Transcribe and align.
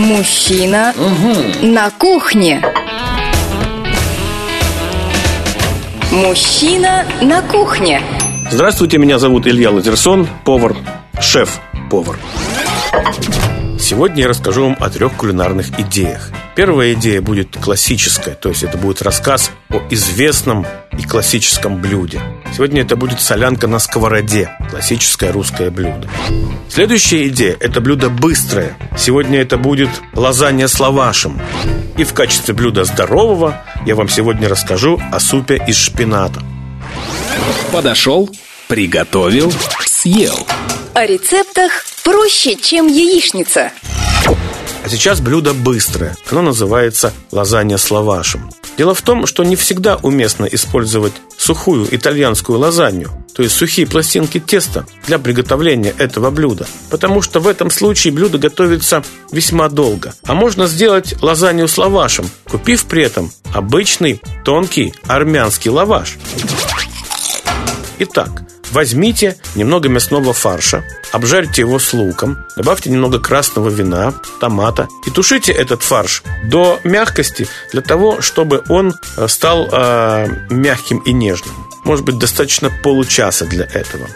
Мужчина 0.00 0.94
на 1.60 1.90
кухне. 1.90 2.64
Мужчина 6.10 7.04
на 7.20 7.42
кухне. 7.42 8.00
Здравствуйте, 8.50 8.96
меня 8.96 9.18
зовут 9.18 9.46
Илья 9.46 9.70
Лазерсон, 9.70 10.26
повар, 10.46 10.74
шеф-повар. 11.20 12.18
Сегодня 13.78 14.22
я 14.22 14.28
расскажу 14.28 14.62
вам 14.64 14.76
о 14.80 14.88
трех 14.88 15.12
кулинарных 15.12 15.78
идеях. 15.78 16.30
Первая 16.56 16.94
идея 16.94 17.20
будет 17.20 17.58
классическая, 17.62 18.34
то 18.34 18.48
есть 18.48 18.62
это 18.62 18.78
будет 18.78 19.02
рассказ 19.02 19.50
о 19.68 19.82
известном 19.90 20.66
и 20.98 21.02
классическом 21.02 21.76
блюде. 21.76 22.22
Сегодня 22.54 22.82
это 22.82 22.96
будет 22.96 23.20
солянка 23.20 23.66
на 23.66 23.78
сковороде, 23.78 24.50
классическое 24.70 25.32
русское 25.32 25.70
блюдо. 25.70 26.08
Следующая 26.68 27.28
идея– 27.28 27.56
это 27.60 27.80
блюдо 27.80 28.10
быстрое. 28.10 28.76
Сегодня 28.96 29.40
это 29.40 29.56
будет 29.56 29.90
лазанья 30.14 30.68
с 30.68 30.78
лавашем. 30.78 31.40
И 31.96 32.04
в 32.04 32.14
качестве 32.14 32.54
блюда 32.54 32.84
здорового 32.84 33.62
я 33.86 33.94
вам 33.94 34.08
сегодня 34.08 34.48
расскажу 34.48 35.00
о 35.12 35.20
супе 35.20 35.62
из 35.66 35.76
шпината. 35.76 36.42
Подошел, 37.72 38.30
приготовил, 38.68 39.52
съел. 39.84 40.46
О 40.94 41.06
рецептах 41.06 41.84
проще, 42.04 42.56
чем 42.56 42.86
яичница. 42.86 43.72
А 44.82 44.88
сейчас 44.88 45.20
блюдо 45.20 45.52
быстрое. 45.52 46.16
Оно 46.30 46.42
называется 46.42 47.12
лазанья 47.32 47.76
с 47.76 47.90
лавашем. 47.90 48.50
Дело 48.78 48.94
в 48.94 49.02
том, 49.02 49.26
что 49.26 49.44
не 49.44 49.56
всегда 49.56 49.96
уместно 49.96 50.46
использовать 50.46 51.12
сухую 51.36 51.86
итальянскую 51.94 52.58
лазанью, 52.58 53.10
то 53.34 53.42
есть 53.42 53.54
сухие 53.54 53.86
пластинки 53.86 54.40
теста 54.40 54.86
для 55.06 55.18
приготовления 55.18 55.94
этого 55.98 56.30
блюда, 56.30 56.66
потому 56.88 57.20
что 57.20 57.40
в 57.40 57.48
этом 57.48 57.70
случае 57.70 58.12
блюдо 58.12 58.38
готовится 58.38 59.02
весьма 59.32 59.68
долго. 59.68 60.14
А 60.24 60.34
можно 60.34 60.66
сделать 60.66 61.14
лазанью 61.22 61.68
с 61.68 61.76
лавашем, 61.76 62.30
купив 62.48 62.84
при 62.86 63.02
этом 63.02 63.30
обычный 63.52 64.20
тонкий 64.44 64.94
армянский 65.06 65.70
лаваш. 65.70 66.16
Итак, 67.98 68.42
Возьмите 68.70 69.36
немного 69.56 69.88
мясного 69.88 70.32
фарша, 70.32 70.84
обжарьте 71.10 71.62
его 71.62 71.78
с 71.78 71.92
луком, 71.92 72.38
добавьте 72.56 72.88
немного 72.90 73.18
красного 73.18 73.68
вина, 73.68 74.14
томата 74.40 74.88
и 75.06 75.10
тушите 75.10 75.52
этот 75.52 75.82
фарш 75.82 76.22
до 76.44 76.78
мягкости 76.84 77.48
для 77.72 77.82
того, 77.82 78.20
чтобы 78.20 78.62
он 78.68 78.94
э, 79.16 79.26
стал 79.26 79.68
э, 79.72 80.28
мягким 80.50 80.98
и 80.98 81.12
нежным. 81.12 81.54
Может 81.84 82.04
быть, 82.04 82.18
достаточно 82.18 82.70
получаса 82.70 83.44
для 83.44 83.64
этого. 83.64 84.06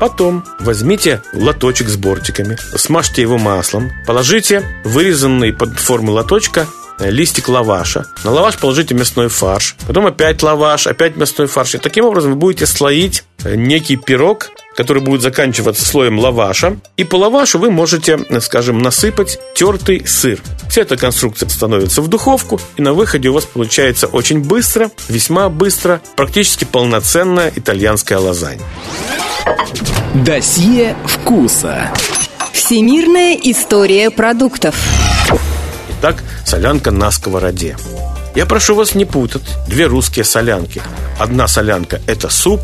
Потом 0.00 0.44
возьмите 0.60 1.22
лоточек 1.34 1.88
с 1.88 1.96
бортиками, 1.96 2.56
смажьте 2.76 3.22
его 3.22 3.38
маслом, 3.38 3.90
положите 4.06 4.62
вырезанный 4.84 5.52
под 5.52 5.78
форму 5.78 6.12
лоточка 6.12 6.66
листик 6.98 7.48
лаваша. 7.48 8.06
На 8.24 8.30
лаваш 8.30 8.58
положите 8.58 8.94
мясной 8.94 9.28
фарш. 9.28 9.76
Потом 9.86 10.06
опять 10.06 10.42
лаваш, 10.42 10.86
опять 10.86 11.16
мясной 11.16 11.46
фарш. 11.46 11.74
И 11.74 11.78
таким 11.78 12.04
образом 12.04 12.32
вы 12.32 12.36
будете 12.36 12.66
слоить 12.66 13.24
э, 13.44 13.54
некий 13.56 13.96
пирог, 13.96 14.50
который 14.76 15.02
будет 15.02 15.22
заканчиваться 15.22 15.84
слоем 15.84 16.18
лаваша. 16.18 16.76
И 16.96 17.04
по 17.04 17.16
лавашу 17.16 17.58
вы 17.58 17.70
можете, 17.70 18.18
э, 18.28 18.40
скажем, 18.40 18.78
насыпать 18.78 19.38
тертый 19.54 20.06
сыр. 20.06 20.40
Вся 20.68 20.82
эта 20.82 20.96
конструкция 20.96 21.48
становится 21.48 22.02
в 22.02 22.08
духовку, 22.08 22.60
и 22.76 22.82
на 22.82 22.92
выходе 22.92 23.28
у 23.28 23.32
вас 23.32 23.44
получается 23.44 24.06
очень 24.06 24.40
быстро, 24.40 24.90
весьма 25.08 25.48
быстро, 25.48 26.00
практически 26.16 26.64
полноценная 26.64 27.52
итальянская 27.54 28.18
лазань. 28.18 28.60
Досье 30.14 30.96
вкуса. 31.06 31.92
Всемирная 32.52 33.34
история 33.34 34.10
продуктов. 34.10 34.74
Итак, 36.04 36.22
солянка 36.44 36.90
на 36.90 37.10
сковороде. 37.10 37.78
Я 38.34 38.44
прошу 38.44 38.74
вас 38.74 38.94
не 38.94 39.06
путать 39.06 39.56
две 39.66 39.86
русские 39.86 40.26
солянки. 40.26 40.82
Одна 41.18 41.48
солянка– 41.48 41.98
это 42.06 42.28
суп, 42.28 42.60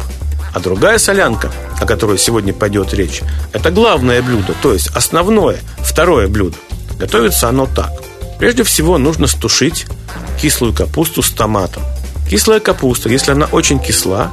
а 0.53 0.61
другая 0.61 0.99
солянка, 0.99 1.51
о 1.81 1.87
которой 1.87 2.19
сегодня 2.19 2.53
пойдет 2.53 2.93
речь, 2.93 3.23
это 3.55 3.71
главное 3.71 4.21
блюдо, 4.21 4.55
то 4.61 4.75
есть 4.75 4.89
основное, 4.89 5.57
второе 5.79 6.29
блюдо. 6.29 6.59
Готовится 6.99 7.49
оно 7.49 7.65
так. 7.65 7.91
Прежде 8.39 8.63
всего 8.63 8.99
нужно 8.99 9.27
стушить 9.27 9.87
кислую 10.39 10.75
капусту 10.75 11.23
с 11.23 11.31
томатом. 11.31 11.83
Кислая 12.29 12.61
капуста, 12.61 13.09
если 13.09 13.33
она 13.33 13.47
очень 13.47 13.79
кисла, 13.79 14.33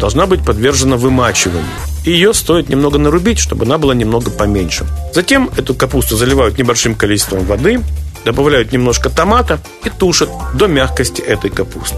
должна 0.00 0.26
быть 0.26 0.44
подвержена 0.44 0.96
вымачиванию. 0.96 1.62
И 2.04 2.10
ее 2.10 2.34
стоит 2.34 2.68
немного 2.68 2.98
нарубить, 2.98 3.38
чтобы 3.38 3.66
она 3.66 3.78
была 3.78 3.94
немного 3.94 4.32
поменьше. 4.32 4.84
Затем 5.14 5.48
эту 5.56 5.76
капусту 5.76 6.16
заливают 6.16 6.58
небольшим 6.58 6.96
количеством 6.96 7.44
воды, 7.44 7.80
добавляют 8.28 8.72
немножко 8.72 9.08
томата 9.08 9.58
и 9.84 9.88
тушат 9.88 10.28
до 10.52 10.66
мягкости 10.66 11.22
этой 11.22 11.48
капусты. 11.48 11.96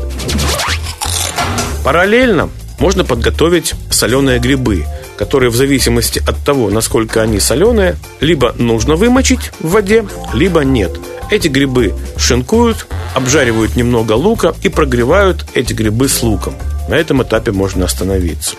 Параллельно 1.84 2.50
можно 2.78 3.04
подготовить 3.04 3.74
соленые 3.90 4.38
грибы, 4.38 4.86
которые 5.18 5.50
в 5.50 5.56
зависимости 5.56 6.22
от 6.24 6.36
того, 6.44 6.70
насколько 6.70 7.20
они 7.20 7.40
соленые, 7.40 7.96
либо 8.20 8.54
нужно 8.56 8.94
вымочить 8.94 9.50
в 9.58 9.70
воде, 9.70 10.06
либо 10.32 10.60
нет. 10.60 10.92
Эти 11.32 11.48
грибы 11.48 11.94
шинкуют, 12.16 12.86
обжаривают 13.12 13.74
немного 13.74 14.12
лука 14.12 14.54
и 14.62 14.68
прогревают 14.68 15.44
эти 15.54 15.72
грибы 15.72 16.08
с 16.08 16.22
луком. 16.22 16.54
На 16.88 16.94
этом 16.94 17.24
этапе 17.24 17.50
можно 17.50 17.86
остановиться. 17.86 18.54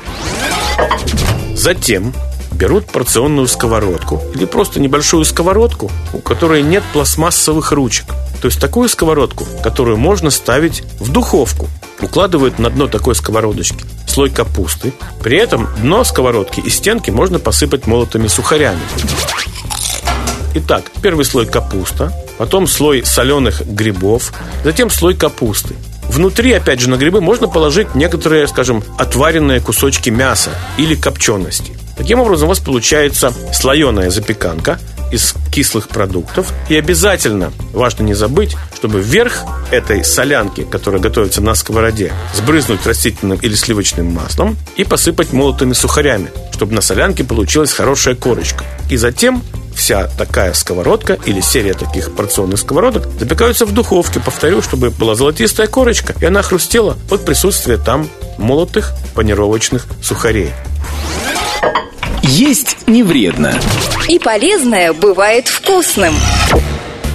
Затем 1.56 2.14
берут 2.62 2.86
порционную 2.86 3.48
сковородку 3.48 4.22
или 4.36 4.46
просто 4.46 4.80
небольшую 4.80 5.26
сковородку, 5.26 5.90
у 6.14 6.20
которой 6.20 6.62
нет 6.62 6.84
пластмассовых 6.94 7.72
ручек. 7.72 8.06
То 8.40 8.46
есть 8.46 8.62
такую 8.62 8.88
сковородку, 8.88 9.48
которую 9.64 9.98
можно 9.98 10.30
ставить 10.30 10.84
в 11.00 11.12
духовку. 11.12 11.68
Укладывают 12.02 12.60
на 12.60 12.70
дно 12.70 12.86
такой 12.86 13.16
сковородочки 13.16 13.84
слой 14.06 14.30
капусты. 14.30 14.94
При 15.24 15.38
этом 15.38 15.70
дно 15.82 16.04
сковородки 16.04 16.60
и 16.60 16.70
стенки 16.70 17.10
можно 17.10 17.40
посыпать 17.40 17.88
молотыми 17.88 18.28
сухарями. 18.28 18.82
Итак, 20.54 20.84
первый 21.02 21.26
слой 21.26 21.48
капуста, 21.48 22.14
потом 22.38 22.68
слой 22.68 23.04
соленых 23.04 23.66
грибов, 23.66 24.34
затем 24.64 24.92
слой 24.92 25.16
капусты. 25.16 25.76
Внутри, 26.10 26.52
опять 26.52 26.80
же, 26.80 26.90
на 26.90 26.98
грибы 26.98 27.22
можно 27.22 27.48
положить 27.48 27.96
некоторые, 27.96 28.48
скажем, 28.48 28.84
отваренные 29.00 29.62
кусочки 29.62 30.12
мяса 30.12 30.52
или 30.78 30.94
копчености. 30.94 31.81
Таким 32.02 32.20
образом, 32.20 32.48
у 32.48 32.50
вас 32.50 32.60
получается 32.60 33.32
слоеная 33.54 34.10
запеканка 34.10 34.80
из 35.12 35.36
кислых 35.52 35.88
продуктов. 35.88 36.52
И 36.68 36.76
обязательно 36.76 37.54
важно 37.74 38.02
не 38.02 38.16
забыть, 38.16 38.58
чтобы 38.74 39.02
вверх 39.02 39.44
этой 39.70 40.04
солянки, 40.04 40.64
которая 40.64 41.00
готовится 41.00 41.42
на 41.42 41.54
сковороде, 41.54 42.12
сбрызнуть 42.34 42.88
растительным 42.88 43.38
или 43.38 43.54
сливочным 43.54 44.08
маслом 44.08 44.58
и 44.78 44.84
посыпать 44.84 45.32
молотыми 45.32 45.74
сухарями, 45.74 46.32
чтобы 46.54 46.74
на 46.74 46.82
солянке 46.82 47.24
получилась 47.24 47.72
хорошая 47.72 48.16
корочка. 48.16 48.66
И 48.90 48.98
затем 48.98 49.44
вся 49.76 50.08
такая 50.08 50.54
сковородка 50.54 51.20
или 51.28 51.40
серия 51.40 51.76
таких 51.76 52.16
порционных 52.16 52.58
сковородок 52.58 53.10
запекаются 53.20 53.68
в 53.68 53.74
духовке, 53.76 54.20
повторю, 54.20 54.64
чтобы 54.64 54.90
была 54.90 55.14
золотистая 55.14 55.68
корочка, 55.68 56.16
и 56.20 56.26
она 56.26 56.42
хрустела 56.42 56.98
от 57.12 57.24
присутствия 57.26 57.78
там 57.78 58.10
молотых 58.40 58.92
панировочных 59.14 59.86
сухарей. 60.02 60.50
Есть 62.24 62.88
не 62.88 63.04
вредно. 63.04 63.54
И 64.08 64.20
полезное 64.20 64.94
бывает 64.94 65.48
вкусным. 65.48 66.14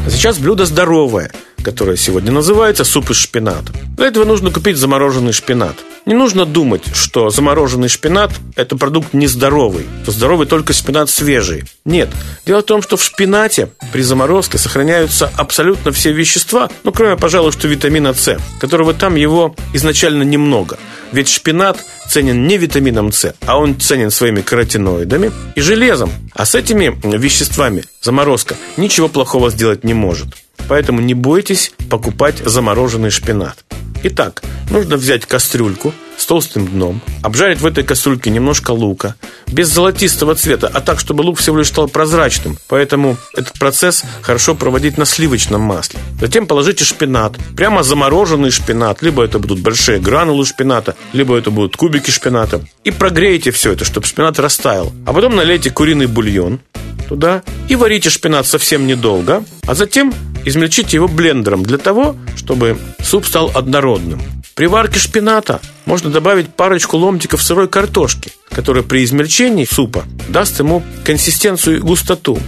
Сейчас 0.09 0.39
блюдо 0.39 0.65
здоровое, 0.67 1.31
которое 1.67 1.97
сегодня 1.97 2.31
называется 2.31 2.85
суп 2.85 3.11
из 3.11 3.17
шпината. 3.17 3.73
Для 3.97 4.07
этого 4.07 4.25
нужно 4.25 4.53
купить 4.53 4.77
замороженный 4.77 5.33
шпинат. 5.33 5.75
Не 6.07 6.15
нужно 6.15 6.47
думать, 6.47 6.85
что 6.95 7.29
замороженный 7.31 7.89
шпинат– 7.89 8.31
это 8.55 8.77
продукт 8.77 9.13
нездоровый, 9.13 9.85
что 10.05 10.13
здоровый 10.13 10.47
только 10.47 10.73
шпинат 10.73 11.11
свежий. 11.11 11.65
Нет. 11.85 12.09
Дело 12.47 12.61
в 12.61 12.67
том, 12.67 12.83
что 12.83 12.97
в 12.97 13.03
шпинате 13.03 13.71
при 13.93 14.03
заморозке 14.03 14.59
сохраняются 14.59 15.29
абсолютно 15.37 15.91
все 15.91 16.13
вещества, 16.13 16.71
ну, 16.85 16.93
кроме, 16.93 17.17
пожалуй, 17.17 17.51
что 17.51 17.67
витамина 17.67 18.15
С, 18.15 18.39
которого 18.61 18.95
там 18.95 19.17
его 19.17 19.57
изначально 19.75 20.23
немного– 20.23 20.79
ведь 21.13 21.29
шпинат 21.29 21.85
ценен 22.09 22.47
не 22.47 22.57
витамином 22.59 23.13
С, 23.13 23.35
а 23.47 23.59
он 23.59 23.79
ценен 23.79 24.11
своими 24.11 24.41
каротиноидами 24.41 25.33
и 25.55 25.61
железом. 25.61 26.11
А 26.35 26.45
с 26.45 26.55
этими 26.55 26.99
веществами 27.17 27.85
заморозка 28.01 28.57
ничего 28.77 29.09
плохого 29.09 29.51
сделать 29.51 29.85
не 29.85 29.95
может. 29.95 30.29
Поэтому 30.69 31.01
не 31.01 31.15
бойтесь 31.15 31.73
покупать 31.89 32.39
замороженный 32.45 33.11
шпинат. 33.11 33.65
Итак, 34.03 34.43
нужно 34.71 34.97
взять 34.97 35.27
кастрюльку 35.27 35.93
с 36.17 36.27
толстым 36.27 36.67
дном, 36.67 37.01
обжарить 37.23 37.61
в 37.61 37.67
этой 37.67 37.85
кастрюльке 37.85 38.31
немножко 38.31 38.71
лука, 38.71 39.17
без 39.47 39.69
золотистого 39.69 40.35
цвета, 40.35 40.71
а 40.73 40.81
так, 40.81 40.99
чтобы 40.99 41.23
лук 41.23 41.39
всего 41.39 41.59
лишь 41.59 41.69
стал 41.69 41.89
прозрачным. 41.89 42.57
Поэтому 42.69 43.17
этот 43.35 43.59
процесс 43.59 44.05
хорошо 44.23 44.55
проводить 44.55 44.99
на 44.99 45.05
сливочном 45.05 45.61
масле. 45.61 45.99
Затем 46.21 46.47
положите 46.47 46.85
шпинат, 46.85 47.37
прямо 47.57 47.83
замороженный 47.83 48.51
шпинат, 48.51 49.03
либо 49.03 49.25
это 49.25 49.39
будут 49.39 49.61
большие 49.61 49.99
гранулы 49.99 50.47
шпината, 50.47 50.97
либо 51.13 51.37
это 51.37 51.51
будут 51.51 51.77
кубики 51.77 52.11
шпината. 52.11 52.63
И 52.85 52.91
прогрейте 52.91 53.51
все 53.51 53.73
это, 53.73 53.85
чтобы 53.85 54.07
шпинат 54.07 54.39
растаял. 54.39 54.93
А 55.05 55.13
потом 55.13 55.37
налейте 55.37 55.71
куриный 55.71 56.07
бульон, 56.07 56.61
туда 57.09 57.43
и 57.69 57.77
варите 57.77 58.11
шпинат 58.11 58.47
совсем 58.47 58.87
недолго, 58.87 59.45
а 59.67 59.75
затем 59.75 60.13
измельчите 60.47 60.97
его 60.97 61.09
блендером 61.09 61.63
для 61.63 61.77
того, 61.77 62.17
чтобы 62.37 62.79
суп 63.03 63.27
стал 63.27 63.51
однородным. 63.55 64.23
При 64.55 64.67
варке 64.67 64.99
шпината 64.99 65.61
можно 65.85 66.09
добавить 66.09 66.49
парочку 66.49 66.97
ломтиков 66.97 67.43
сырой 67.43 67.69
картошки, 67.69 68.33
которая 68.51 68.83
при 68.83 69.05
измельчении 69.05 69.67
супа 69.71 70.05
даст 70.29 70.59
ему 70.61 70.83
консистенцию 71.05 71.77
и 71.77 71.81
густоту. 71.81 72.39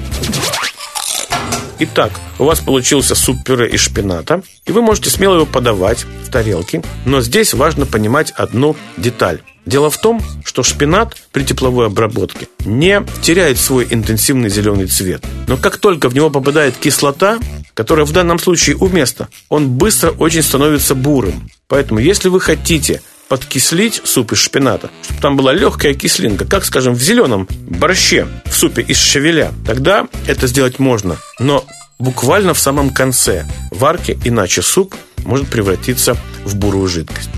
Итак, 1.81 2.13
у 2.39 2.45
вас 2.45 2.61
получился 2.61 3.15
суп-пюре 3.15 3.69
из 3.69 3.81
шпината, 3.81 4.43
и 4.67 4.73
вы 4.73 4.83
можете 4.83 5.11
смело 5.11 5.35
его 5.35 5.47
подавать 5.47 6.05
в 6.25 6.31
тарелке, 6.31 6.83
но 7.05 7.21
здесь 7.21 7.55
важно 7.55 7.87
понимать 7.87 8.31
одну 8.33 8.77
деталь. 8.97 9.41
Дело 9.67 9.91
в 9.91 9.99
том, 9.99 10.23
что 10.45 10.63
шпинат 10.63 11.15
при 11.31 11.45
тепловой 11.45 11.87
обработке 11.87 12.49
не 12.65 13.05
теряет 13.21 13.59
свой 13.59 13.87
интенсивный 13.91 14.49
зеленый 14.49 14.87
цвет. 14.87 15.23
Но 15.47 15.59
как 15.59 15.77
только 15.77 16.09
в 16.09 16.15
него 16.15 16.31
попадает 16.31 16.77
кислота, 16.79 17.39
которая 17.75 18.07
в 18.07 18.13
данном 18.13 18.39
случае 18.39 18.77
уместна, 18.77 19.29
он 19.51 19.69
быстро 19.69 20.11
очень 20.13 20.43
становится 20.43 20.95
бурым. 20.95 21.51
Поэтому, 21.67 22.01
если 22.01 22.31
вы 22.31 22.41
хотите 22.41 23.03
подкислить 23.29 24.01
суп 24.05 24.33
из 24.33 24.39
шпината, 24.39 24.91
чтобы 25.03 25.21
там 25.21 25.37
была 25.37 25.53
легкая 25.53 25.93
кислинка, 25.93 26.47
как, 26.47 26.65
скажем, 26.65 26.95
в 26.95 27.03
зеленом 27.03 27.47
борще, 27.69 28.27
в 28.47 28.55
супе 28.55 28.81
из 28.81 28.97
шевеля, 28.97 29.53
тогда 29.67 30.09
это 30.27 30.47
сделать 30.47 30.79
можно. 30.79 31.19
Но 31.39 31.67
буквально 31.99 32.55
в 32.55 32.59
самом 32.59 32.91
конце 32.91 33.47
варки, 33.71 34.19
иначе 34.25 34.63
суп 34.63 34.95
может 35.25 35.49
превратиться 35.49 36.17
в 36.45 36.57
бурую 36.57 36.89
жидкость. 36.89 37.31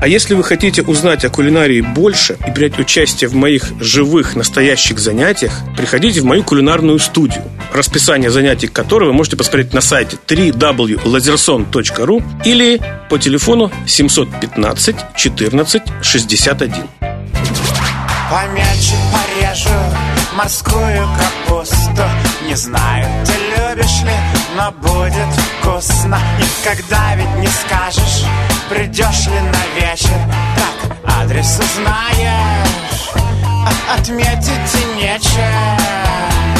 А 0.00 0.06
если 0.06 0.34
вы 0.34 0.44
хотите 0.44 0.82
узнать 0.82 1.24
о 1.24 1.28
кулинарии 1.28 1.80
больше 1.80 2.36
и 2.46 2.52
принять 2.52 2.78
участие 2.78 3.28
в 3.28 3.34
моих 3.34 3.72
живых, 3.80 4.36
настоящих 4.36 5.00
занятиях, 5.00 5.52
приходите 5.76 6.20
в 6.20 6.24
мою 6.24 6.44
кулинарную 6.44 7.00
студию, 7.00 7.42
расписание 7.72 8.30
занятий 8.30 8.68
которой 8.68 9.06
вы 9.06 9.12
можете 9.12 9.36
посмотреть 9.36 9.72
на 9.74 9.80
сайте 9.80 10.16
www.lazerson.ru 10.24 12.22
или 12.44 12.80
по 13.10 13.18
телефону 13.18 13.72
715 13.86 14.94
14 15.16 15.82
61. 16.00 16.72
Помельче 18.30 18.94
порежу 19.12 19.97
морскую 20.38 21.08
капусту. 21.18 22.04
Не 22.46 22.54
знаю, 22.54 23.04
ты 23.26 23.32
любишь 23.32 24.02
ли, 24.02 24.14
но 24.56 24.70
будет 24.70 25.28
вкусно. 25.34 26.18
Никогда 26.38 27.16
ведь 27.16 27.34
не 27.38 27.48
скажешь, 27.48 28.24
придешь 28.70 29.26
ли 29.26 29.40
на 29.40 29.80
вечер 29.80 30.16
Так, 30.56 30.96
адрес 31.20 31.58
узнаешь, 31.58 33.10
отметить 33.92 34.74
и 34.74 35.02
нечего 35.02 36.57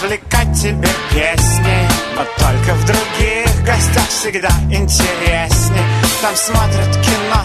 развлекать 0.00 0.52
тебя 0.54 0.88
песней 1.10 1.88
Но 2.16 2.24
только 2.38 2.74
в 2.74 2.84
других 2.86 3.64
гостях 3.64 4.08
всегда 4.08 4.48
интересней. 4.70 5.82
Там 6.22 6.34
смотрят 6.34 6.96
кино 7.02 7.44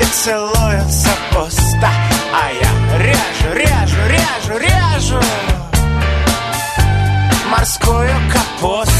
и 0.00 0.04
целуются 0.04 1.10
пусто. 1.32 1.90
А 2.32 2.50
я 2.52 2.98
режу, 2.98 3.54
режу, 3.54 3.98
режу, 4.08 4.58
режу. 4.58 5.20
Морскую 7.50 8.14
капусту 8.32 8.99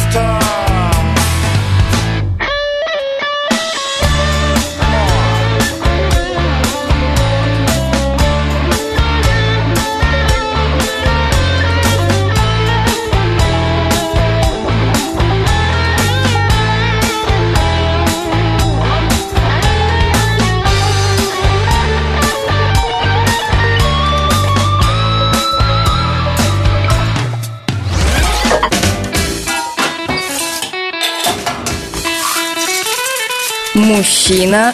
Мужчина 33.90 34.72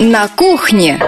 на 0.00 0.26
кухне. 0.28 0.98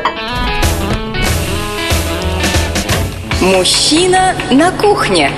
Мужчина 3.41 4.35
на 4.51 4.71
кухне. 4.73 5.33